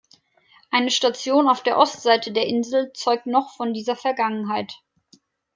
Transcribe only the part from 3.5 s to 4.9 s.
von dieser Vergangenheit.